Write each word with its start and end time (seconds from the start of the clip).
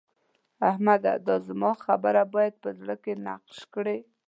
احمده! 0.69 1.13
دا 1.27 1.35
زما 1.47 1.71
خبره 1.85 2.21
بايد 2.33 2.53
په 2.63 2.69
زړه 2.79 2.95
کې 3.03 3.13
نقش 3.25 3.57
کړې. 3.73 3.97